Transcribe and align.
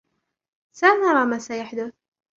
سنرى 0.71 1.25
ما 1.25 1.37
سيحدث. 1.39 1.93